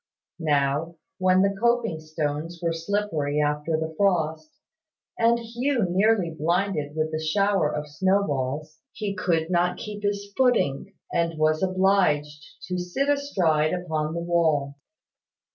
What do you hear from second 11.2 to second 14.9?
was obliged to sit astride upon the wall.